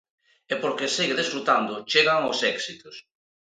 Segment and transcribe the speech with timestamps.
[0.53, 2.95] E porque segue desfrutando, chegan os éxitos.